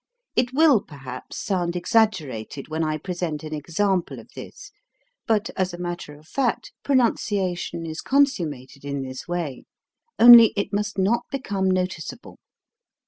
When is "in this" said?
8.83-9.27